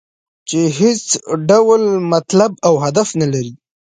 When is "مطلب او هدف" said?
2.13-3.07